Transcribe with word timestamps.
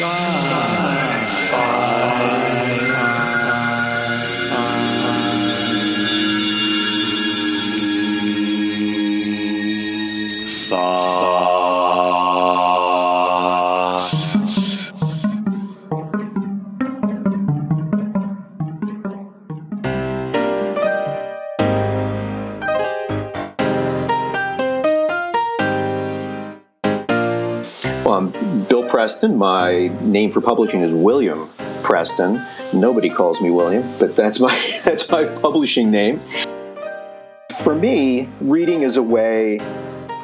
Well, 0.00 0.53
Bill 28.68 28.88
Preston. 28.88 29.36
My 29.36 29.88
name 30.00 30.30
for 30.30 30.40
publishing 30.40 30.80
is 30.80 30.92
William 30.92 31.48
Preston. 31.82 32.44
Nobody 32.72 33.08
calls 33.08 33.40
me 33.40 33.50
William, 33.50 33.82
but 33.98 34.16
that's 34.16 34.40
my 34.40 34.48
that's 34.84 35.10
my 35.10 35.24
publishing 35.40 35.90
name. 35.90 36.20
For 37.62 37.74
me, 37.74 38.28
reading 38.40 38.82
is 38.82 38.96
a 38.96 39.02
way 39.02 39.58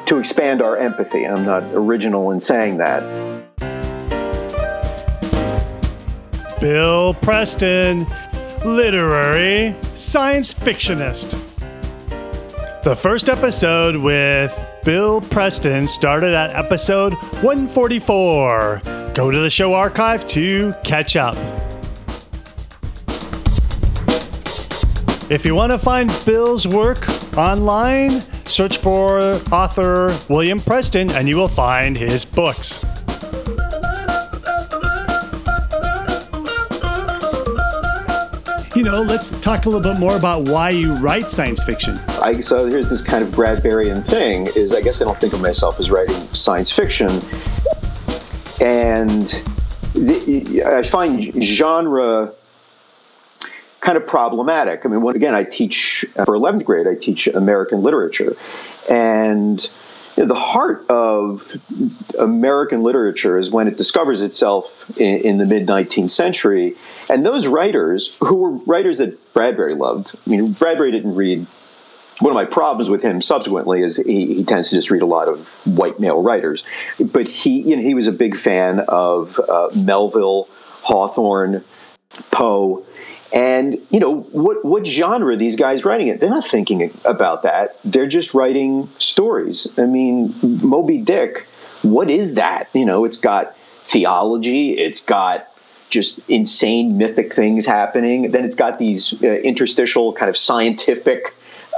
to 0.07 0.17
expand 0.17 0.61
our 0.61 0.77
empathy. 0.77 1.25
I'm 1.25 1.45
not 1.45 1.63
original 1.73 2.31
in 2.31 2.39
saying 2.41 2.77
that. 2.77 3.01
Bill 6.59 7.13
Preston, 7.15 8.05
literary 8.65 9.75
science 9.95 10.53
fictionist. 10.53 11.31
The 12.83 12.95
first 12.95 13.29
episode 13.29 13.95
with 13.95 14.51
Bill 14.83 15.21
Preston 15.21 15.87
started 15.87 16.33
at 16.33 16.55
episode 16.55 17.13
144. 17.43 18.81
Go 19.13 19.29
to 19.29 19.39
the 19.39 19.49
show 19.49 19.75
archive 19.75 20.25
to 20.27 20.73
catch 20.83 21.15
up. 21.15 21.35
If 25.29 25.45
you 25.45 25.53
want 25.53 25.71
to 25.71 25.77
find 25.77 26.09
Bill's 26.25 26.67
work 26.67 27.07
online, 27.37 28.21
search 28.45 28.79
for 28.79 29.19
author 29.51 30.17
William 30.29 30.59
Preston 30.59 31.11
and 31.11 31.29
you 31.29 31.37
will 31.37 31.47
find 31.47 31.95
his 31.95 32.25
books. 32.25 32.83
You 38.81 38.89
know, 38.89 39.03
let's 39.03 39.29
talk 39.41 39.67
a 39.67 39.69
little 39.69 39.93
bit 39.93 39.99
more 39.99 40.15
about 40.17 40.49
why 40.49 40.71
you 40.71 40.95
write 40.95 41.29
science 41.29 41.63
fiction. 41.63 41.99
I, 42.19 42.39
so 42.39 42.65
here's 42.65 42.89
this 42.89 43.05
kind 43.05 43.23
of 43.23 43.29
Bradburian 43.29 44.03
thing: 44.03 44.47
is 44.55 44.73
I 44.73 44.81
guess 44.81 45.03
I 45.03 45.05
don't 45.05 45.19
think 45.19 45.33
of 45.33 45.39
myself 45.39 45.79
as 45.79 45.91
writing 45.91 46.19
science 46.33 46.71
fiction, 46.71 47.09
and 48.59 49.27
the, 49.93 50.63
I 50.65 50.81
find 50.81 51.21
genre 51.43 52.33
kind 53.81 53.97
of 53.97 54.07
problematic. 54.07 54.83
I 54.83 54.89
mean, 54.89 55.07
again, 55.15 55.35
I 55.35 55.43
teach 55.43 56.03
uh, 56.17 56.25
for 56.25 56.35
11th 56.35 56.65
grade. 56.65 56.87
I 56.87 56.95
teach 56.95 57.27
American 57.27 57.83
literature, 57.83 58.33
and 58.89 59.59
you 60.17 60.23
know, 60.23 60.27
the 60.27 60.39
heart 60.39 60.85
of 60.89 61.55
American 62.19 62.83
literature 62.83 63.37
is 63.37 63.51
when 63.51 63.67
it 63.67 63.77
discovers 63.77 64.21
itself 64.21 64.97
in, 64.97 65.21
in 65.21 65.37
the 65.37 65.45
mid 65.45 65.67
19th 65.67 66.09
century. 66.09 66.75
And 67.09 67.25
those 67.25 67.47
writers, 67.47 68.19
who 68.19 68.41
were 68.41 68.51
writers 68.65 68.97
that 68.97 69.33
Bradbury 69.33 69.75
loved, 69.75 70.15
I 70.27 70.29
mean, 70.29 70.51
Bradbury 70.53 70.91
didn't 70.91 71.15
read. 71.15 71.45
One 72.19 72.29
of 72.29 72.35
my 72.35 72.45
problems 72.45 72.89
with 72.89 73.01
him 73.01 73.19
subsequently 73.19 73.81
is 73.81 73.97
he, 73.97 74.35
he 74.35 74.43
tends 74.43 74.69
to 74.69 74.75
just 74.75 74.91
read 74.91 75.01
a 75.01 75.07
lot 75.07 75.27
of 75.27 75.59
white 75.65 75.99
male 75.99 76.21
writers. 76.21 76.63
But 76.99 77.27
he, 77.27 77.61
you 77.61 77.75
know, 77.75 77.81
he 77.81 77.95
was 77.95 78.05
a 78.05 78.11
big 78.11 78.35
fan 78.35 78.81
of 78.81 79.39
uh, 79.49 79.69
Melville, 79.85 80.47
Hawthorne, 80.83 81.63
Poe, 82.31 82.85
and 83.33 83.77
you 83.89 83.99
know 83.99 84.21
what 84.21 84.63
what 84.65 84.85
genre 84.85 85.35
these 85.35 85.55
guys 85.55 85.85
writing 85.85 86.07
it? 86.07 86.19
They're 86.19 86.29
not 86.29 86.45
thinking 86.45 86.91
about 87.05 87.43
that. 87.43 87.81
They're 87.83 88.07
just 88.07 88.33
writing 88.33 88.87
stories. 88.99 89.77
I 89.79 89.85
mean, 89.85 90.33
Moby 90.63 91.01
Dick. 91.01 91.47
What 91.83 92.09
is 92.09 92.35
that? 92.35 92.69
You 92.73 92.85
know, 92.85 93.05
it's 93.05 93.19
got 93.19 93.55
theology. 93.55 94.77
It's 94.77 95.05
got 95.05 95.47
just 95.89 96.29
insane 96.29 96.97
mythic 96.97 97.33
things 97.33 97.65
happening. 97.65 98.31
Then 98.31 98.45
it's 98.45 98.55
got 98.55 98.77
these 98.77 99.21
uh, 99.23 99.27
interstitial 99.27 100.13
kind 100.13 100.29
of 100.29 100.37
scientific 100.37 101.33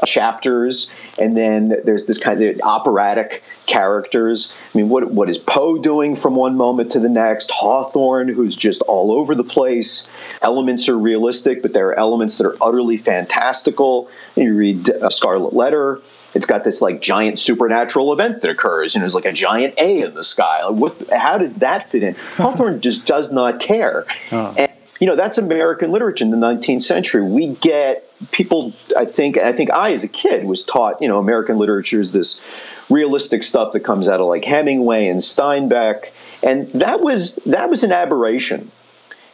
chapters, 0.06 0.96
and 1.20 1.38
then 1.38 1.76
there's 1.84 2.08
this 2.08 2.18
kind 2.18 2.42
of 2.42 2.60
operatic 2.64 3.44
characters. 3.66 4.54
I 4.74 4.78
mean, 4.78 4.90
what 4.90 5.12
what 5.12 5.30
is 5.30 5.38
Poe 5.38 5.78
doing 5.78 6.16
from 6.16 6.36
one 6.36 6.56
moment 6.56 6.92
to 6.94 7.00
the 7.00 7.10
next? 7.10 7.52
Hawthorne, 7.52 8.28
who's 8.28 8.56
just 8.56 8.82
all 8.84 9.12
over 9.12 9.36
the 9.36 9.44
place. 9.44 10.10
Elements 10.42 10.90
are 10.90 10.98
realistic, 10.98 11.62
but 11.62 11.74
there 11.74 11.88
are 11.90 12.00
elements 12.00 12.38
that 12.38 12.48
are 12.48 12.56
utterly 12.62 12.98
fantastical. 12.98 14.10
And 14.36 14.46
you 14.46 14.56
read 14.56 14.90
uh, 14.90 15.10
Scarlet 15.10 15.54
Letter. 15.54 16.02
It's 16.36 16.48
got 16.48 16.64
this 16.64 16.82
like 16.82 17.02
giant 17.02 17.38
supernatural 17.40 18.12
event 18.12 18.42
that 18.42 18.50
occurs, 18.50 18.96
and 18.96 19.02
there's 19.02 19.16
like 19.16 19.26
a 19.26 19.32
giant 19.32 19.76
A 19.80 20.02
in 20.02 20.16
the 20.16 20.24
sky. 20.24 20.66
Like, 20.66 20.76
what? 20.76 21.10
How 21.12 21.38
does 21.38 21.58
that 21.58 21.84
fit 21.84 22.04
in? 22.04 22.16
Hawthorne 22.36 22.82
just 22.82 23.08
does 23.08 23.32
not 23.32 23.60
care. 23.60 24.06
Oh. 24.32 24.54
And, 24.58 24.72
you 25.00 25.08
know 25.08 25.16
that's 25.16 25.38
American 25.38 25.92
literature 25.92 26.24
in 26.24 26.32
the 26.32 26.38
19th 26.38 26.82
century. 26.82 27.22
We 27.22 27.56
get 27.56 28.06
people. 28.32 28.72
I 28.98 29.06
think. 29.06 29.38
I 29.38 29.52
think 29.52 29.72
I, 29.72 29.92
as 29.92 30.04
a 30.04 30.08
kid, 30.08 30.46
was 30.46 30.64
taught. 30.64 31.02
You 31.02 31.08
know, 31.08 31.20
American 31.20 31.58
literature 31.58 32.00
is 32.00 32.14
this 32.14 32.86
realistic 32.90 33.44
stuff 33.44 33.74
that 33.74 33.82
comes 33.82 34.08
out 34.08 34.20
of 34.20 34.28
like 34.28 34.46
Hemingway 34.46 35.08
and 35.08 35.20
Steinbeck, 35.20 36.14
and 36.44 36.68
that 36.74 37.02
was 37.02 37.36
that 37.46 37.70
was 37.70 37.84
an 37.84 37.92
aberration. 37.92 38.72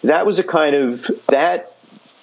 That 0.03 0.25
was 0.25 0.39
a 0.39 0.43
kind 0.43 0.75
of 0.75 1.07
that 1.27 1.75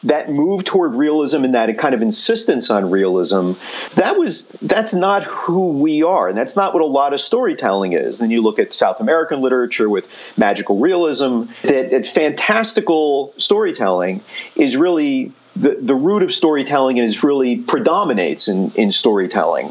that 0.06 0.31
move 0.31 0.65
toward 0.65 0.94
realism 0.94 1.44
and 1.44 1.55
that 1.55 1.77
kind 1.78 1.94
of 1.94 2.00
insistence 2.00 2.71
on 2.71 2.91
realism 2.91 3.53
that 3.94 4.17
was 4.17 4.49
that's 4.62 4.94
not 4.94 5.25
who 5.25 5.69
we 5.78 6.03
are 6.03 6.28
and 6.28 6.39
that's 6.39 6.56
not 6.56 6.72
what 6.72 6.83
a 6.83 6.87
lot 6.87 7.12
of 7.12 7.21
storytelling 7.21 7.93
is 7.93 8.21
and 8.21 8.31
you 8.31 8.41
look 8.41 8.59
at 8.59 8.72
south 8.72 9.00
american 9.00 9.41
literature 9.41 9.89
with 9.89 10.09
magical 10.39 10.78
realism 10.78 11.43
that, 11.62 11.91
that 11.91 12.06
fantastical 12.06 13.34
storytelling 13.37 14.21
is 14.56 14.77
really 14.77 15.33
the, 15.56 15.77
the 15.81 15.94
root 15.94 16.23
of 16.23 16.33
storytelling 16.33 16.99
and 16.99 17.06
is 17.06 17.25
really 17.25 17.56
predominates 17.56 18.47
in, 18.47 18.71
in 18.73 18.91
storytelling. 18.91 19.71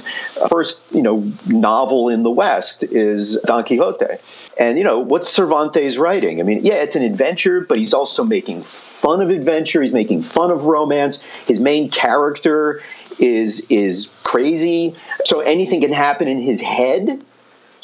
First, 0.50 0.84
you 0.94 1.02
know, 1.02 1.32
novel 1.46 2.10
in 2.10 2.24
the 2.24 2.32
West 2.32 2.84
is 2.84 3.40
Don 3.46 3.64
Quixote. 3.64 4.18
And, 4.58 4.78
you 4.78 4.84
know, 4.84 5.00
what's 5.00 5.30
Cervantes 5.30 5.98
writing? 5.98 6.40
I 6.40 6.44
mean, 6.44 6.62
yeah, 6.64 6.76
it's 6.76 6.96
an 6.96 7.04
adventure, 7.04 7.66
but 7.68 7.78
he's 7.78 7.94
also 7.94 8.24
making 8.24 8.64
fun 8.64 9.22
of 9.22 9.30
adventure. 9.30 9.82
He's 9.82 9.94
making 9.94 10.22
fun 10.22 10.52
of 10.52 10.66
romance. 10.66 11.46
His 11.46 11.60
main 11.60 11.90
character 11.90 12.82
is 13.20 13.66
is 13.70 14.14
crazy. 14.24 14.96
So 15.26 15.42
anything 15.42 15.82
can 15.82 15.92
happen 15.92 16.28
in 16.28 16.40
his 16.40 16.62
head 16.62 17.24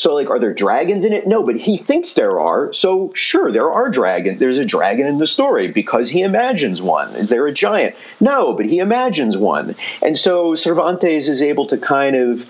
so, 0.01 0.15
like, 0.15 0.31
are 0.31 0.39
there 0.39 0.51
dragons 0.51 1.05
in 1.05 1.13
it? 1.13 1.27
No, 1.27 1.43
but 1.43 1.55
he 1.55 1.77
thinks 1.77 2.13
there 2.13 2.39
are. 2.39 2.73
So, 2.73 3.11
sure, 3.13 3.51
there 3.51 3.69
are 3.69 3.87
dragons. 3.87 4.39
There's 4.39 4.57
a 4.57 4.65
dragon 4.65 5.05
in 5.05 5.19
the 5.19 5.27
story 5.27 5.67
because 5.67 6.09
he 6.09 6.23
imagines 6.23 6.81
one. 6.81 7.15
Is 7.15 7.29
there 7.29 7.45
a 7.45 7.53
giant? 7.53 7.95
No, 8.19 8.53
but 8.53 8.65
he 8.65 8.79
imagines 8.79 9.37
one. 9.37 9.75
And 10.01 10.17
so 10.17 10.55
Cervantes 10.55 11.29
is 11.29 11.43
able 11.43 11.67
to 11.67 11.77
kind 11.77 12.15
of 12.15 12.49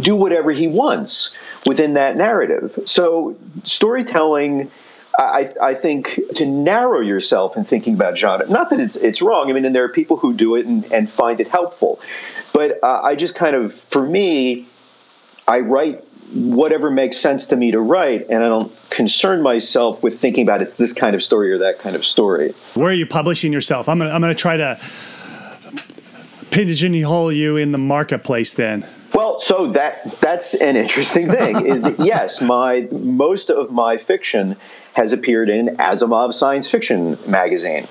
do 0.00 0.16
whatever 0.16 0.50
he 0.50 0.66
wants 0.66 1.36
within 1.66 1.94
that 1.94 2.16
narrative. 2.16 2.78
So, 2.86 3.36
storytelling. 3.64 4.70
I, 5.18 5.50
I, 5.60 5.74
think 5.74 6.20
to 6.36 6.46
narrow 6.46 7.00
yourself 7.00 7.56
in 7.56 7.64
thinking 7.64 7.94
about 7.94 8.16
genre, 8.16 8.46
not 8.46 8.70
that 8.70 8.78
it's 8.78 8.96
it's 8.96 9.20
wrong. 9.20 9.50
I 9.50 9.52
mean, 9.52 9.64
and 9.64 9.74
there 9.74 9.82
are 9.82 9.88
people 9.88 10.16
who 10.16 10.32
do 10.32 10.54
it 10.54 10.66
and, 10.66 10.90
and 10.92 11.10
find 11.10 11.40
it 11.40 11.48
helpful, 11.48 12.00
but 12.54 12.78
uh, 12.82 13.00
I 13.02 13.16
just 13.16 13.34
kind 13.34 13.56
of, 13.56 13.74
for 13.74 14.06
me, 14.06 14.66
I 15.48 15.60
write 15.60 16.04
whatever 16.32 16.90
makes 16.90 17.16
sense 17.16 17.48
to 17.48 17.56
me 17.56 17.72
to 17.72 17.80
write, 17.80 18.26
and 18.30 18.44
I 18.44 18.48
don't 18.48 18.72
concern 18.90 19.42
myself 19.42 20.02
with 20.02 20.16
thinking 20.16 20.44
about 20.44 20.62
it's 20.62 20.76
this 20.76 20.92
kind 20.92 21.14
of 21.16 21.22
story 21.22 21.50
or 21.52 21.58
that 21.58 21.78
kind 21.80 21.96
of 21.96 22.04
story. 22.04 22.52
Where 22.74 22.90
are 22.90 22.94
you 22.94 23.06
publishing 23.06 23.52
yourself? 23.52 23.88
I'm 23.88 23.98
gonna, 23.98 24.10
I'm 24.10 24.22
to 24.22 24.34
try 24.34 24.56
to 24.56 24.80
pigeonhole 26.50 27.32
you 27.32 27.56
in 27.56 27.72
the 27.72 27.78
marketplace 27.78 28.52
then. 28.52 28.86
Well, 29.20 29.38
so 29.38 29.66
that 29.72 29.98
that's 30.22 30.62
an 30.62 30.76
interesting 30.76 31.28
thing. 31.28 31.66
is 31.66 31.82
that 31.82 31.98
yes, 31.98 32.40
my 32.40 32.88
most 32.90 33.50
of 33.50 33.70
my 33.70 33.98
fiction 33.98 34.56
has 34.94 35.12
appeared 35.12 35.50
in 35.50 35.76
Asimov 35.76 36.32
Science 36.32 36.70
Fiction 36.70 37.18
magazine. 37.28 37.84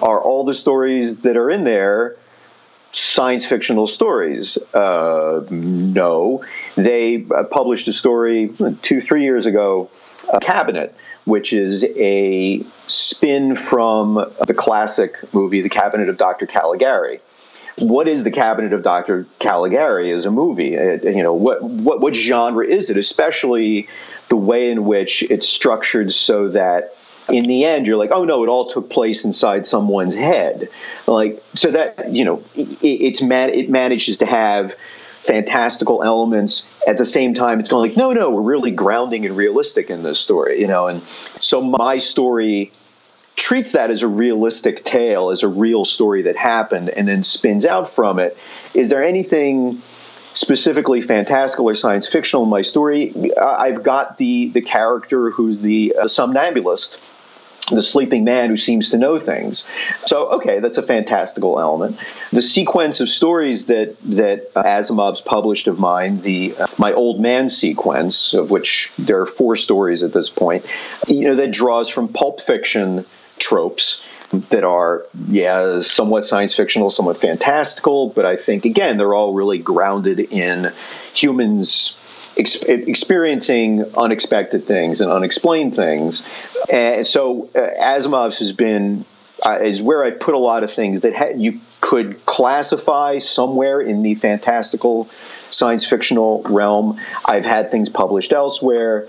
Are 0.00 0.18
all 0.22 0.42
the 0.42 0.54
stories 0.54 1.20
that 1.20 1.36
are 1.36 1.50
in 1.50 1.64
there 1.64 2.16
science 2.92 3.44
fictional 3.44 3.86
stories? 3.86 4.56
Uh, 4.72 5.46
no. 5.50 6.42
They 6.76 7.26
uh, 7.26 7.44
published 7.44 7.86
a 7.88 7.92
story 7.92 8.50
two, 8.80 9.00
three 9.00 9.22
years 9.22 9.44
ago, 9.44 9.90
Cabinet, 10.40 10.94
which 11.26 11.52
is 11.52 11.84
a 11.94 12.64
spin 12.86 13.54
from 13.54 14.14
the 14.46 14.54
classic 14.56 15.16
movie, 15.34 15.60
The 15.60 15.68
Cabinet 15.68 16.08
of 16.08 16.16
Dr. 16.16 16.46
Caligari. 16.46 17.20
What 17.78 18.08
is 18.08 18.24
the 18.24 18.30
Cabinet 18.30 18.72
of 18.72 18.82
Dr. 18.82 19.26
Caligari 19.38 20.10
as 20.12 20.24
a 20.24 20.30
movie? 20.30 20.74
It, 20.74 21.04
uh, 21.04 21.10
you 21.10 21.22
know, 21.22 21.34
what, 21.34 21.62
what, 21.62 22.00
what 22.00 22.14
genre 22.14 22.64
is 22.64 22.90
it? 22.90 22.96
Especially 22.96 23.88
the 24.28 24.36
way 24.36 24.70
in 24.70 24.84
which 24.84 25.22
it's 25.30 25.48
structured 25.48 26.12
so 26.12 26.48
that 26.48 26.94
in 27.30 27.44
the 27.44 27.64
end 27.64 27.86
you're 27.86 27.96
like 27.96 28.10
oh 28.12 28.24
no 28.24 28.42
it 28.42 28.48
all 28.48 28.66
took 28.66 28.90
place 28.90 29.24
inside 29.24 29.66
someone's 29.66 30.16
head 30.16 30.68
like 31.06 31.40
so 31.54 31.70
that 31.70 32.10
you 32.10 32.24
know 32.24 32.42
it, 32.56 32.78
it's 32.82 33.22
man 33.22 33.50
it 33.50 33.68
manages 33.70 34.16
to 34.16 34.26
have 34.26 34.74
fantastical 34.74 36.02
elements 36.02 36.72
at 36.86 36.96
the 36.98 37.04
same 37.04 37.34
time 37.34 37.60
it's 37.60 37.70
going 37.70 37.88
like 37.88 37.96
no 37.96 38.12
no 38.12 38.34
we're 38.34 38.40
really 38.40 38.70
grounding 38.70 39.24
and 39.26 39.36
realistic 39.36 39.90
in 39.90 40.02
this 40.02 40.18
story 40.18 40.60
you 40.60 40.66
know 40.66 40.86
and 40.86 41.02
so 41.02 41.62
my 41.62 41.98
story 41.98 42.72
treats 43.36 43.72
that 43.72 43.90
as 43.90 44.02
a 44.02 44.08
realistic 44.08 44.84
tale 44.84 45.30
as 45.30 45.42
a 45.42 45.48
real 45.48 45.84
story 45.84 46.22
that 46.22 46.36
happened 46.36 46.88
and 46.90 47.08
then 47.08 47.22
spins 47.22 47.66
out 47.66 47.88
from 47.88 48.18
it 48.18 48.36
is 48.74 48.90
there 48.90 49.02
anything 49.02 49.76
specifically 50.32 51.00
fantastical 51.00 51.68
or 51.68 51.74
science 51.74 52.08
fictional 52.08 52.44
in 52.44 52.50
my 52.50 52.62
story 52.62 53.12
i've 53.40 53.82
got 53.82 54.18
the 54.18 54.50
the 54.50 54.60
character 54.60 55.30
who's 55.30 55.62
the 55.62 55.94
uh, 56.00 56.06
somnambulist 56.06 57.00
the 57.70 57.82
sleeping 57.82 58.24
man 58.24 58.50
who 58.50 58.56
seems 58.56 58.90
to 58.90 58.98
know 58.98 59.18
things. 59.18 59.68
So, 60.04 60.28
okay, 60.34 60.60
that's 60.60 60.78
a 60.78 60.82
fantastical 60.82 61.60
element. 61.60 61.98
The 62.32 62.42
sequence 62.42 63.00
of 63.00 63.08
stories 63.08 63.66
that 63.66 64.00
that 64.02 64.50
uh, 64.56 64.62
Asimov's 64.62 65.20
published 65.20 65.66
of 65.66 65.78
mine, 65.78 66.20
the 66.22 66.54
uh, 66.58 66.66
my 66.78 66.92
old 66.92 67.20
man 67.20 67.48
sequence, 67.48 68.34
of 68.34 68.50
which 68.50 68.92
there 68.96 69.20
are 69.20 69.26
four 69.26 69.56
stories 69.56 70.02
at 70.02 70.12
this 70.12 70.30
point, 70.30 70.64
you 71.06 71.24
know, 71.28 71.36
that 71.36 71.52
draws 71.52 71.88
from 71.88 72.08
pulp 72.08 72.40
fiction 72.40 73.04
tropes 73.40 74.06
that 74.50 74.62
are 74.62 75.04
yeah 75.26 75.80
somewhat 75.80 76.24
science 76.24 76.54
fictional 76.54 76.88
somewhat 76.88 77.16
fantastical 77.16 78.10
but 78.10 78.24
i 78.24 78.36
think 78.36 78.64
again 78.64 78.96
they're 78.96 79.14
all 79.14 79.34
really 79.34 79.58
grounded 79.58 80.20
in 80.20 80.70
humans 81.14 82.00
ex- 82.40 82.64
experiencing 82.64 83.84
unexpected 83.96 84.64
things 84.64 85.00
and 85.00 85.10
unexplained 85.10 85.76
things. 85.76 86.26
And 86.72 87.06
so 87.06 87.48
uh, 87.54 87.70
Asimov's 87.80 88.38
has 88.38 88.52
been 88.52 89.04
uh, 89.44 89.58
is 89.62 89.80
where 89.80 90.04
I 90.04 90.10
put 90.10 90.34
a 90.34 90.38
lot 90.38 90.64
of 90.64 90.70
things 90.70 91.00
that 91.00 91.14
ha- 91.14 91.32
you 91.34 91.60
could 91.80 92.24
classify 92.26 93.18
somewhere 93.18 93.80
in 93.80 94.02
the 94.02 94.14
fantastical 94.14 95.06
science 95.06 95.88
fictional 95.88 96.42
realm. 96.50 97.00
I've 97.26 97.46
had 97.46 97.70
things 97.70 97.88
published 97.88 98.32
elsewhere. 98.32 99.08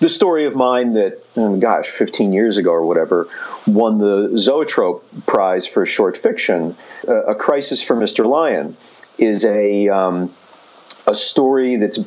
The 0.00 0.08
story 0.08 0.46
of 0.46 0.56
mine 0.56 0.94
that, 0.94 1.22
oh 1.36 1.58
gosh, 1.58 1.86
15 1.86 2.32
years 2.32 2.56
ago 2.56 2.72
or 2.72 2.86
whatever, 2.86 3.28
won 3.66 3.98
the 3.98 4.36
Zoetrope 4.36 5.04
Prize 5.26 5.66
for 5.66 5.84
short 5.84 6.16
fiction, 6.16 6.74
uh, 7.06 7.24
A 7.24 7.34
Crisis 7.34 7.82
for 7.82 7.96
Mr. 7.96 8.26
Lion, 8.26 8.76
is 9.18 9.44
a 9.44 9.88
um, 9.90 10.32
a 11.06 11.14
story 11.14 11.76
that's 11.76 11.98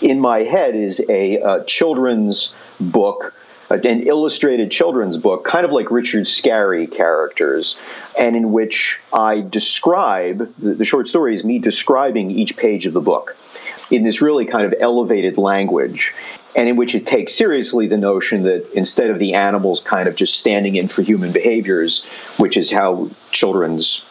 in 0.00 0.20
my 0.20 0.38
head 0.40 0.74
is 0.74 1.04
a, 1.10 1.36
a 1.36 1.64
children's 1.64 2.56
book 2.80 3.34
an 3.68 4.02
illustrated 4.06 4.70
children's 4.70 5.18
book, 5.18 5.44
kind 5.44 5.64
of 5.64 5.72
like 5.72 5.90
Richard 5.90 6.24
Scarry 6.24 6.90
characters, 6.90 7.82
and 8.18 8.36
in 8.36 8.52
which 8.52 9.00
I 9.12 9.40
describe 9.40 10.54
the, 10.58 10.84
short 10.84 11.08
story 11.08 11.34
is 11.34 11.44
me 11.44 11.58
describing 11.58 12.30
each 12.30 12.56
page 12.56 12.86
of 12.86 12.92
the 12.92 13.00
book 13.00 13.36
in 13.90 14.02
this 14.02 14.22
really 14.22 14.46
kind 14.46 14.64
of 14.64 14.74
elevated 14.80 15.38
language, 15.38 16.14
and 16.54 16.68
in 16.68 16.76
which 16.76 16.94
it 16.94 17.06
takes 17.06 17.34
seriously 17.34 17.86
the 17.86 17.98
notion 17.98 18.42
that 18.44 18.68
instead 18.74 19.10
of 19.10 19.18
the 19.18 19.34
animals 19.34 19.80
kind 19.80 20.08
of 20.08 20.16
just 20.16 20.38
standing 20.38 20.76
in 20.76 20.88
for 20.88 21.02
human 21.02 21.32
behaviors, 21.32 22.10
which 22.38 22.56
is 22.56 22.72
how 22.72 23.08
children's 23.30 24.04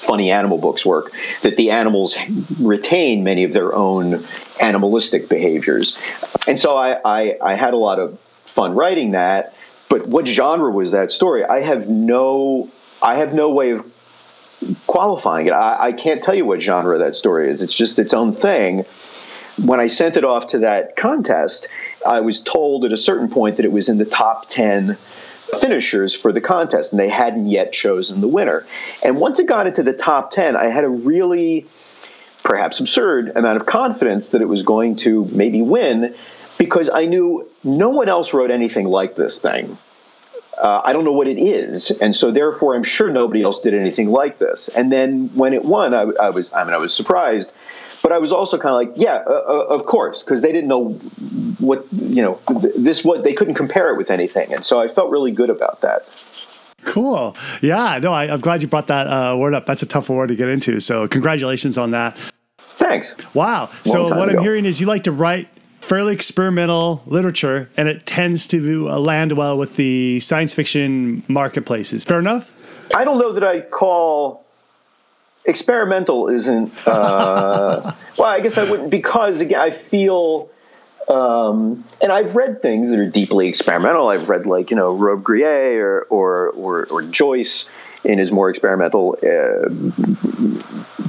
funny 0.00 0.30
animal 0.30 0.56
books 0.56 0.86
work, 0.86 1.12
that 1.42 1.56
the 1.56 1.70
animals 1.70 2.16
retain 2.58 3.22
many 3.22 3.44
of 3.44 3.52
their 3.52 3.74
own 3.74 4.24
animalistic 4.60 5.28
behaviors. 5.28 6.18
And 6.48 6.58
so 6.58 6.74
I, 6.74 6.98
I, 7.04 7.36
I 7.42 7.54
had 7.54 7.74
a 7.74 7.76
lot 7.76 7.98
of 7.98 8.18
fun 8.44 8.72
writing 8.72 9.10
that. 9.10 9.54
But 9.90 10.06
what 10.06 10.26
genre 10.26 10.70
was 10.70 10.92
that 10.92 11.10
story? 11.10 11.44
I 11.44 11.60
have 11.60 11.88
no 11.88 12.70
I 13.02 13.16
have 13.16 13.34
no 13.34 13.50
way 13.50 13.72
of 13.72 13.84
qualifying 14.86 15.46
it. 15.46 15.52
I, 15.52 15.88
I 15.88 15.92
can't 15.92 16.22
tell 16.22 16.34
you 16.34 16.44
what 16.44 16.60
genre 16.60 16.98
that 16.98 17.16
story 17.16 17.48
is. 17.50 17.62
It's 17.62 17.74
just 17.74 17.98
its 17.98 18.14
own 18.14 18.32
thing. 18.32 18.84
When 19.64 19.80
I 19.80 19.86
sent 19.86 20.16
it 20.16 20.24
off 20.24 20.48
to 20.48 20.58
that 20.58 20.96
contest, 20.96 21.68
I 22.06 22.20
was 22.20 22.40
told 22.40 22.84
at 22.84 22.92
a 22.92 22.96
certain 22.96 23.28
point 23.28 23.56
that 23.56 23.64
it 23.64 23.72
was 23.72 23.88
in 23.88 23.98
the 23.98 24.04
top 24.04 24.48
10 24.48 24.94
finishers 24.94 26.14
for 26.14 26.32
the 26.32 26.40
contest, 26.40 26.92
and 26.92 27.00
they 27.00 27.08
hadn't 27.08 27.46
yet 27.46 27.72
chosen 27.72 28.20
the 28.20 28.28
winner. 28.28 28.66
And 29.04 29.20
once 29.20 29.38
it 29.38 29.46
got 29.46 29.66
into 29.66 29.82
the 29.82 29.92
top 29.92 30.30
10, 30.30 30.56
I 30.56 30.68
had 30.68 30.84
a 30.84 30.88
really 30.88 31.66
perhaps 32.44 32.80
absurd 32.80 33.32
amount 33.36 33.60
of 33.60 33.66
confidence 33.66 34.30
that 34.30 34.40
it 34.40 34.48
was 34.48 34.62
going 34.62 34.96
to 34.96 35.26
maybe 35.26 35.62
win 35.62 36.14
because 36.58 36.90
I 36.90 37.06
knew 37.06 37.48
no 37.64 37.90
one 37.90 38.08
else 38.08 38.32
wrote 38.32 38.50
anything 38.50 38.86
like 38.86 39.16
this 39.16 39.42
thing. 39.42 39.76
Uh, 40.60 40.82
I 40.84 40.92
don't 40.92 41.04
know 41.04 41.12
what 41.12 41.26
it 41.26 41.38
is, 41.38 41.90
and 42.02 42.14
so 42.14 42.30
therefore 42.30 42.74
I'm 42.74 42.82
sure 42.82 43.10
nobody 43.10 43.42
else 43.42 43.62
did 43.62 43.72
anything 43.72 44.10
like 44.10 44.36
this. 44.36 44.76
And 44.76 44.92
then 44.92 45.28
when 45.34 45.54
it 45.54 45.64
won, 45.64 45.94
I, 45.94 46.02
I 46.20 46.28
was 46.28 46.52
I 46.52 46.64
mean 46.64 46.74
I 46.74 46.78
was 46.78 46.94
surprised, 46.94 47.54
but 48.02 48.12
I 48.12 48.18
was 48.18 48.32
also 48.32 48.58
kind 48.58 48.70
of 48.70 48.76
like, 48.76 48.92
yeah, 48.96 49.22
uh, 49.26 49.30
uh 49.30 49.66
of 49.68 49.86
course, 49.86 50.22
because 50.22 50.42
they 50.42 50.52
didn't 50.52 50.68
know 50.68 50.90
what 51.58 51.86
you 51.92 52.22
know 52.22 52.40
this 52.76 53.04
what 53.04 53.24
they 53.24 53.32
couldn't 53.32 53.54
compare 53.54 53.92
it 53.92 53.96
with 53.96 54.10
anything, 54.10 54.52
and 54.52 54.64
so 54.64 54.80
I 54.80 54.88
felt 54.88 55.10
really 55.10 55.32
good 55.32 55.50
about 55.50 55.80
that. 55.82 56.02
Cool. 56.82 57.36
Yeah. 57.60 57.98
No, 58.02 58.12
I, 58.12 58.26
am 58.26 58.40
glad 58.40 58.62
you 58.62 58.68
brought 58.68 58.86
that 58.86 59.06
uh, 59.06 59.36
word 59.36 59.54
up. 59.54 59.66
That's 59.66 59.82
a 59.82 59.86
tough 59.86 60.08
word 60.08 60.28
to 60.28 60.34
get 60.34 60.48
into. 60.48 60.80
So 60.80 61.06
congratulations 61.08 61.76
on 61.76 61.90
that. 61.90 62.16
Thanks. 62.58 63.16
Wow. 63.34 63.68
Long 63.84 64.08
so 64.08 64.16
what 64.16 64.28
ago. 64.30 64.38
I'm 64.38 64.42
hearing 64.42 64.64
is 64.64 64.80
you 64.80 64.86
like 64.86 65.04
to 65.04 65.12
write 65.12 65.48
fairly 65.80 66.14
experimental 66.14 67.02
literature, 67.06 67.70
and 67.76 67.88
it 67.88 68.06
tends 68.06 68.46
to 68.48 68.88
uh, 68.88 68.98
land 68.98 69.32
well 69.32 69.58
with 69.58 69.76
the 69.76 70.20
science 70.20 70.54
fiction 70.54 71.22
marketplaces. 71.28 72.04
Fair 72.04 72.18
enough. 72.18 72.52
I 72.94 73.04
don't 73.04 73.18
know 73.18 73.32
that 73.32 73.44
I 73.44 73.60
call 73.60 74.46
experimental 75.44 76.28
isn't. 76.28 76.72
Uh, 76.86 77.92
well, 78.18 78.28
I 78.28 78.40
guess 78.40 78.58
I 78.58 78.70
wouldn't 78.70 78.90
because 78.90 79.40
again, 79.40 79.60
I 79.60 79.70
feel. 79.70 80.48
Um, 81.08 81.82
and 82.00 82.12
I've 82.12 82.36
read 82.36 82.56
things 82.56 82.90
that 82.90 83.00
are 83.00 83.10
deeply 83.10 83.48
experimental. 83.48 84.08
I've 84.08 84.28
read 84.28 84.46
like 84.46 84.70
you 84.70 84.76
know 84.76 84.94
Robbe-Grillet 84.94 85.80
or 85.80 86.02
or, 86.02 86.50
or, 86.50 86.86
or 86.92 87.02
Joyce 87.02 87.68
in 88.04 88.18
his 88.18 88.30
more 88.30 88.48
experimental 88.48 89.18
uh, 89.22 89.68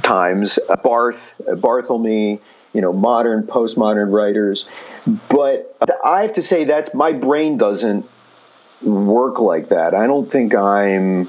times. 0.02 0.58
Barth, 0.82 1.40
Barthelme, 1.46 2.40
you 2.72 2.80
know, 2.80 2.92
modern, 2.92 3.46
postmodern 3.46 4.12
writers. 4.12 4.70
But 5.30 5.74
I 6.04 6.22
have 6.22 6.34
to 6.34 6.42
say 6.42 6.64
that's 6.64 6.94
my 6.94 7.12
brain 7.12 7.56
doesn't 7.56 8.06
work 8.82 9.40
like 9.40 9.68
that. 9.68 9.94
I 9.94 10.06
don't 10.06 10.30
think 10.30 10.54
I'm. 10.54 11.28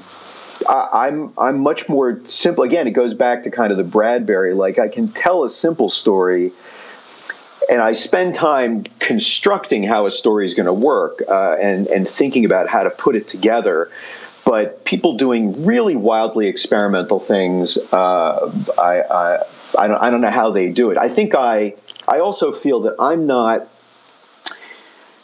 I, 0.68 1.08
am 1.08 1.22
I'm, 1.22 1.32
I'm 1.38 1.60
much 1.60 1.88
more 1.88 2.24
simple. 2.24 2.64
Again, 2.64 2.86
it 2.86 2.92
goes 2.92 3.14
back 3.14 3.42
to 3.44 3.50
kind 3.50 3.70
of 3.70 3.76
the 3.76 3.84
Bradbury. 3.84 4.54
Like 4.54 4.78
I 4.78 4.88
can 4.88 5.08
tell 5.08 5.44
a 5.44 5.48
simple 5.48 5.88
story, 5.88 6.52
and 7.70 7.80
I 7.80 7.92
spend 7.92 8.34
time 8.34 8.84
constructing 9.00 9.82
how 9.82 10.06
a 10.06 10.10
story 10.10 10.44
is 10.44 10.54
going 10.54 10.66
to 10.66 10.72
work 10.72 11.22
uh, 11.28 11.56
and 11.60 11.86
and 11.88 12.08
thinking 12.08 12.44
about 12.44 12.68
how 12.68 12.82
to 12.82 12.90
put 12.90 13.16
it 13.16 13.28
together. 13.28 13.90
But 14.44 14.84
people 14.84 15.16
doing 15.16 15.64
really 15.64 15.96
wildly 15.96 16.48
experimental 16.48 17.18
things, 17.18 17.78
uh, 17.92 18.52
I, 18.78 19.00
I 19.00 19.42
I 19.78 19.88
don't, 19.88 20.02
I 20.02 20.10
don't 20.10 20.20
know 20.20 20.30
how 20.30 20.50
they 20.50 20.70
do 20.70 20.90
it. 20.90 20.98
I 20.98 21.08
think 21.08 21.34
I 21.34 21.74
I 22.08 22.20
also 22.20 22.52
feel 22.52 22.80
that 22.80 22.96
I'm 22.98 23.26
not 23.26 23.66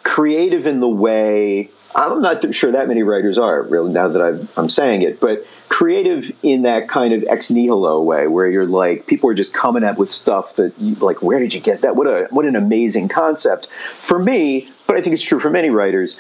creative 0.03 0.67
in 0.67 0.81
the 0.81 0.89
way 0.89 1.71
I'm 1.95 2.21
not 2.21 2.55
sure 2.55 2.73
that 2.73 2.89
many 2.89 3.03
writers 3.03 3.39
are 3.39 3.65
really 3.65 3.93
now 3.93 4.09
that 4.09 4.23
i 4.23 4.61
am 4.61 4.69
saying 4.69 5.03
it, 5.03 5.21
but 5.21 5.45
creative 5.69 6.31
in 6.43 6.63
that 6.63 6.89
kind 6.89 7.13
of 7.13 7.25
ex 7.29 7.51
nihilo 7.51 8.01
way, 8.03 8.27
where 8.27 8.49
you're 8.49 8.67
like 8.67 9.07
people 9.07 9.31
are 9.31 9.35
just 9.35 9.55
coming 9.55 9.83
up 9.85 9.99
with 9.99 10.09
stuff 10.09 10.57
that 10.57 10.73
you 10.79 10.95
like. 10.97 11.23
Where 11.23 11.39
did 11.39 11.55
you 11.55 11.61
get 11.61 11.83
that? 11.83 11.97
What 11.97 12.07
a 12.07 12.29
what 12.31 12.45
an 12.45 12.57
amazing 12.57 13.09
concept 13.09 13.67
for 13.67 14.19
me. 14.19 14.69
But 14.87 14.97
I 14.97 15.01
think 15.01 15.15
it's 15.15 15.25
true 15.25 15.41
for 15.41 15.51
many 15.51 15.71
writers. 15.71 16.19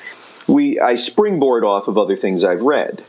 We 0.48 0.80
I 0.80 0.94
springboard 0.96 1.64
off 1.64 1.88
of 1.88 1.98
other 1.98 2.16
things 2.16 2.44
I've 2.44 2.62
read 2.62 3.04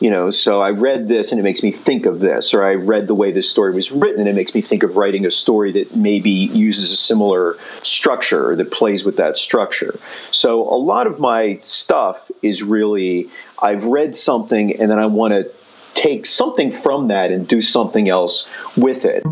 you 0.00 0.10
know 0.10 0.30
so 0.30 0.60
i 0.60 0.70
read 0.70 1.06
this 1.06 1.30
and 1.30 1.40
it 1.40 1.44
makes 1.44 1.62
me 1.62 1.70
think 1.70 2.06
of 2.06 2.20
this 2.20 2.52
or 2.52 2.64
i 2.64 2.74
read 2.74 3.06
the 3.06 3.14
way 3.14 3.30
this 3.30 3.48
story 3.48 3.72
was 3.72 3.92
written 3.92 4.20
and 4.20 4.28
it 4.28 4.34
makes 4.34 4.54
me 4.54 4.60
think 4.60 4.82
of 4.82 4.96
writing 4.96 5.24
a 5.26 5.30
story 5.30 5.70
that 5.70 5.94
maybe 5.94 6.30
uses 6.30 6.90
a 6.90 6.96
similar 6.96 7.56
structure 7.76 8.50
or 8.50 8.56
that 8.56 8.72
plays 8.72 9.04
with 9.04 9.16
that 9.18 9.36
structure. 9.36 9.98
So 10.30 10.62
a 10.62 10.76
lot 10.76 11.06
of 11.06 11.20
my 11.20 11.58
stuff 11.62 12.30
is 12.42 12.62
really 12.62 13.28
i've 13.62 13.84
read 13.84 14.16
something 14.16 14.80
and 14.80 14.90
then 14.90 14.98
i 14.98 15.06
want 15.06 15.32
to 15.34 15.50
take 15.94 16.24
something 16.24 16.70
from 16.70 17.06
that 17.06 17.30
and 17.30 17.46
do 17.46 17.60
something 17.60 18.08
else 18.08 18.48
with 18.76 19.04
it 19.04 19.22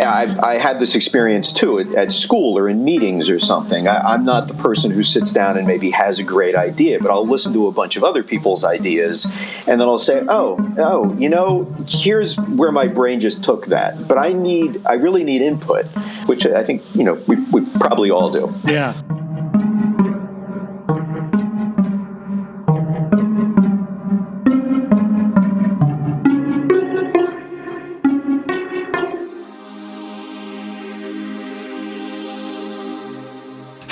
I've, 0.00 0.38
I 0.38 0.54
had 0.54 0.78
this 0.78 0.94
experience 0.94 1.52
too 1.52 1.78
at, 1.78 1.94
at, 1.94 2.12
school 2.12 2.58
or 2.58 2.68
in 2.68 2.84
meetings 2.84 3.30
or 3.30 3.38
something. 3.38 3.88
I, 3.88 4.14
am 4.14 4.24
not 4.24 4.48
the 4.48 4.54
person 4.54 4.90
who 4.90 5.02
sits 5.02 5.32
down 5.32 5.56
and 5.56 5.66
maybe 5.66 5.90
has 5.90 6.18
a 6.18 6.22
great 6.22 6.54
idea, 6.54 7.00
but 7.00 7.10
I'll 7.10 7.26
listen 7.26 7.52
to 7.54 7.68
a 7.68 7.72
bunch 7.72 7.96
of 7.96 8.04
other 8.04 8.22
people's 8.22 8.64
ideas 8.64 9.24
and 9.66 9.80
then 9.80 9.88
I'll 9.88 9.98
say, 9.98 10.24
oh, 10.28 10.74
oh, 10.78 11.16
you 11.18 11.28
know, 11.28 11.72
here's 11.86 12.36
where 12.36 12.72
my 12.72 12.88
brain 12.88 13.20
just 13.20 13.44
took 13.44 13.66
that. 13.66 14.08
But 14.08 14.18
I 14.18 14.32
need, 14.32 14.82
I 14.86 14.94
really 14.94 15.24
need 15.24 15.42
input, 15.42 15.86
which 16.26 16.46
I 16.46 16.62
think, 16.62 16.82
you 16.94 17.04
know, 17.04 17.14
we, 17.26 17.36
we 17.52 17.66
probably 17.78 18.10
all 18.10 18.30
do. 18.30 18.52
Yeah. 18.64 18.94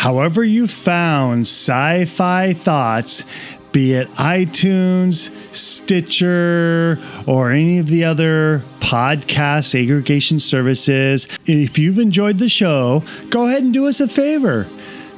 However 0.03 0.43
you 0.43 0.67
found 0.67 1.43
sci 1.43 2.05
fi 2.07 2.53
thoughts, 2.53 3.23
be 3.71 3.93
it 3.93 4.09
iTunes, 4.15 5.31
Stitcher, 5.55 6.99
or 7.25 7.53
any 7.53 7.79
of 7.79 7.87
the 7.87 8.03
other 8.03 8.65
podcast 8.81 9.81
aggregation 9.81 10.41
services. 10.41 11.29
If 11.47 11.79
you've 11.79 12.01
enjoyed 12.01 12.39
the 12.39 12.49
show, 12.49 13.05
go 13.31 13.47
ahead 13.47 13.63
and 13.63 13.73
do 13.73 13.87
us 13.87 14.01
a 14.01 14.09
favor. 14.09 14.67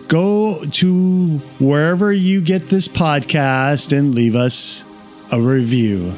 Go 0.09 0.63
to 0.63 1.39
wherever 1.59 2.13
you 2.13 2.43
get 2.43 2.69
this 2.69 2.87
podcast 2.87 3.97
and 3.97 4.15
leave 4.15 4.37
us 4.37 4.85
a 5.33 5.41
review. 5.41 6.13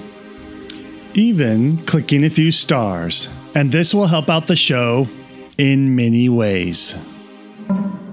Even 1.15 1.79
clicking 1.79 2.25
a 2.25 2.31
few 2.31 2.51
stars. 2.51 3.29
And 3.55 3.71
this 3.71 3.95
will 3.95 4.09
help 4.09 4.29
out 4.29 4.49
the 4.49 4.57
show 4.57 5.07
in 5.57 5.95
many 5.95 6.29
ways. 6.29 6.97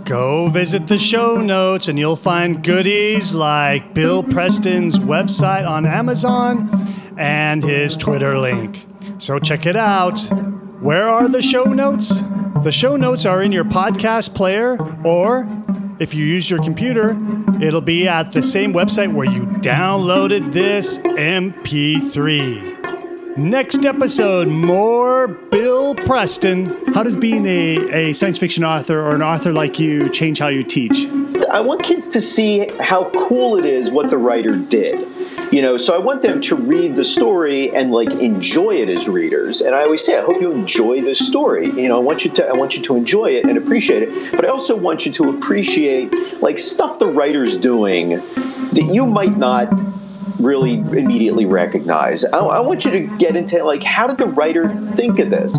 Go 0.05 0.50
visit 0.50 0.88
the 0.88 1.00
show 1.00 1.39
notes 1.39 1.88
and 1.88 1.98
you'll 1.98 2.17
find 2.17 2.62
goodies 2.62 3.33
like 3.33 3.93
Bill 3.93 4.22
Preston's 4.22 5.00
website 5.00 5.65
on 5.65 5.86
Amazon 5.86 6.69
and 7.17 7.63
his 7.63 7.95
Twitter 7.95 8.38
link. 8.38 8.86
So 9.17 9.39
check 9.39 9.65
it 9.65 9.77
out. 9.77 10.19
Where 10.81 11.07
are 11.07 11.29
the 11.29 11.41
show 11.41 11.63
notes? 11.63 12.22
The 12.63 12.72
show 12.72 12.98
notes 12.98 13.25
are 13.25 13.41
in 13.41 13.53
your 13.53 13.63
podcast 13.63 14.36
player, 14.36 14.77
or 15.05 15.48
if 16.00 16.13
you 16.13 16.25
use 16.25 16.50
your 16.50 16.62
computer, 16.62 17.17
it'll 17.62 17.79
be 17.79 18.05
at 18.05 18.33
the 18.33 18.43
same 18.43 18.74
website 18.74 19.13
where 19.13 19.29
you 19.29 19.45
downloaded 19.62 20.51
this 20.51 20.98
MP3. 20.98 22.73
Next 23.36 23.84
episode, 23.84 24.48
more 24.48 25.28
Bill 25.28 25.96
Preston. 25.96 26.86
How 26.94 27.02
does 27.02 27.16
being 27.16 27.48
a, 27.48 28.10
a 28.10 28.13
science 28.13 28.38
fiction 28.38 28.63
author 28.63 29.00
or 29.00 29.16
an 29.16 29.24
author 29.24 29.52
like 29.52 29.80
you 29.80 30.08
change 30.10 30.38
how 30.38 30.50
you 30.50 30.63
teach? 30.63 31.08
I 31.52 31.60
want 31.60 31.82
kids 31.82 32.12
to 32.12 32.22
see 32.22 32.70
how 32.80 33.10
cool 33.28 33.58
it 33.58 33.66
is 33.66 33.90
what 33.90 34.12
the 34.12 34.20
writer 34.20 34.56
did. 34.56 35.08
You 35.52 35.63
know, 35.63 35.78
so 35.78 35.96
I 35.96 35.98
want 35.98 36.22
them 36.22 36.42
to 36.42 36.56
read 36.56 36.96
the 36.96 37.04
story 37.04 37.75
and 37.75 37.92
like 37.92 38.12
enjoy 38.13 38.75
it 38.75 38.90
as 38.90 39.10
readers. 39.10 39.62
And 39.62 39.74
I 39.74 39.82
always 39.82 40.06
say, 40.06 40.16
I 40.16 40.22
hope 40.22 40.40
you 40.40 40.52
enjoy 40.52 41.02
this 41.02 41.18
story. 41.18 41.72
You 41.72 41.88
know, 41.88 41.98
I 41.98 42.04
want 42.04 42.25
you 42.25 42.32
to 42.34 42.48
I 42.48 42.54
want 42.54 42.75
you 42.75 42.84
to 42.84 42.96
enjoy 42.96 43.32
it 43.32 43.46
and 43.46 43.58
appreciate 43.58 44.04
it. 44.04 44.32
But 44.32 44.46
I 44.46 44.50
also 44.50 44.78
want 44.78 45.08
you 45.08 45.12
to 45.12 45.36
appreciate 45.36 46.12
like 46.42 46.60
stuff 46.60 47.00
the 47.00 47.08
writer's 47.08 47.58
doing 47.58 48.10
that 48.10 48.90
you 48.92 49.08
might 49.08 49.38
not 49.38 49.70
really 50.44 50.76
immediately 50.76 51.46
recognize. 51.46 52.26
I, 52.26 52.40
I, 52.40 52.60
want 52.60 52.86
you 52.86 52.92
to 52.92 53.18
get 53.18 53.36
into 53.36 53.64
like 53.64 53.84
how 53.84 54.08
did 54.08 54.18
the 54.18 54.28
writer 54.28 54.70
think 54.70 55.20
of 55.20 55.30
this? 55.30 55.58